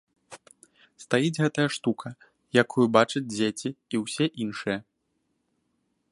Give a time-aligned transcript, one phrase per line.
[1.03, 2.07] Стаіць гэтая штука,
[2.61, 4.79] якую бачаць дзеці і ўсе іншыя.